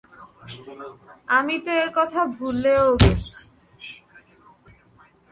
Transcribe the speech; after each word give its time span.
আমি 1.37 1.55
তো 1.65 1.71
এর 1.81 1.89
কথা 1.97 2.21
ভুলেও 2.37 2.87
গেছি। 3.01 3.39